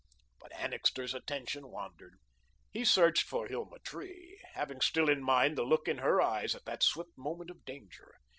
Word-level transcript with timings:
But 0.39 0.51
Annixter's 0.53 1.13
attention 1.13 1.69
wandered. 1.69 2.15
He 2.71 2.83
searched 2.83 3.21
for 3.21 3.45
Hilma 3.45 3.77
Tree, 3.83 4.39
having 4.53 4.81
still 4.81 5.07
in 5.07 5.21
mind 5.21 5.59
the 5.59 5.63
look 5.63 5.87
in 5.87 5.99
her 5.99 6.19
eyes 6.19 6.55
at 6.55 6.65
that 6.65 6.81
swift 6.81 7.15
moment 7.15 7.51
of 7.51 7.63
danger. 7.65 8.15